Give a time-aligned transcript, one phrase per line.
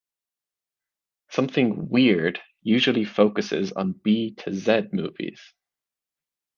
[1.29, 5.39] Something Weird usually focus on B to Z movies.